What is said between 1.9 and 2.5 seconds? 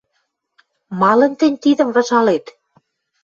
выжалет?